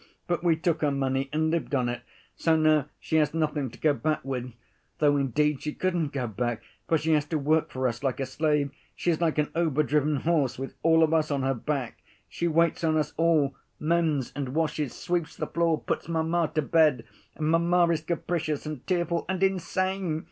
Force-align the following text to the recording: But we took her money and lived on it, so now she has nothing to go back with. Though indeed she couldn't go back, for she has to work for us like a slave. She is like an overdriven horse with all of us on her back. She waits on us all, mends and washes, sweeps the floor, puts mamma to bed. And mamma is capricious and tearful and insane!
But 0.25 0.43
we 0.43 0.55
took 0.55 0.81
her 0.81 0.89
money 0.89 1.29
and 1.31 1.51
lived 1.51 1.75
on 1.75 1.87
it, 1.87 2.01
so 2.35 2.55
now 2.55 2.87
she 2.99 3.17
has 3.17 3.35
nothing 3.35 3.69
to 3.69 3.79
go 3.79 3.93
back 3.93 4.25
with. 4.25 4.51
Though 4.97 5.15
indeed 5.15 5.61
she 5.61 5.73
couldn't 5.75 6.11
go 6.11 6.25
back, 6.25 6.63
for 6.87 6.97
she 6.97 7.11
has 7.11 7.25
to 7.25 7.37
work 7.37 7.69
for 7.69 7.87
us 7.87 8.01
like 8.01 8.19
a 8.19 8.25
slave. 8.25 8.71
She 8.95 9.11
is 9.11 9.21
like 9.21 9.37
an 9.37 9.51
overdriven 9.53 10.15
horse 10.15 10.57
with 10.57 10.73
all 10.81 11.03
of 11.03 11.13
us 11.13 11.29
on 11.29 11.43
her 11.43 11.53
back. 11.53 11.99
She 12.27 12.47
waits 12.47 12.83
on 12.83 12.97
us 12.97 13.13
all, 13.15 13.55
mends 13.79 14.33
and 14.35 14.55
washes, 14.55 14.95
sweeps 14.95 15.35
the 15.37 15.45
floor, 15.45 15.79
puts 15.79 16.07
mamma 16.09 16.51
to 16.55 16.63
bed. 16.63 17.05
And 17.35 17.47
mamma 17.51 17.89
is 17.93 18.01
capricious 18.01 18.65
and 18.65 18.87
tearful 18.87 19.27
and 19.29 19.43
insane! 19.43 20.19